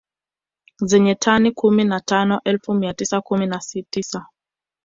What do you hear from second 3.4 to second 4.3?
na tisa